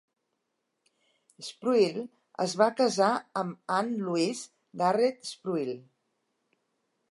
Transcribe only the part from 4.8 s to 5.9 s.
Garrett Spruill.